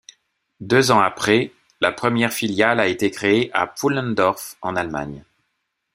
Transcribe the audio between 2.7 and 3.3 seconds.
a été